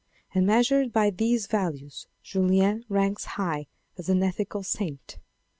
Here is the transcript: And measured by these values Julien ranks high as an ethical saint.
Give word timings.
And 0.33 0.47
measured 0.47 0.91
by 0.91 1.11
these 1.11 1.45
values 1.45 2.07
Julien 2.23 2.83
ranks 2.89 3.25
high 3.37 3.67
as 3.99 4.09
an 4.09 4.23
ethical 4.23 4.63
saint. 4.63 5.19